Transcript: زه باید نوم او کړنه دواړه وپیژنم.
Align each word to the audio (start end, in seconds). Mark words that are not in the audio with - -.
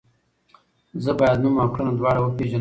زه 1.03 1.11
باید 1.19 1.37
نوم 1.43 1.55
او 1.63 1.69
کړنه 1.73 1.91
دواړه 1.99 2.19
وپیژنم. 2.21 2.59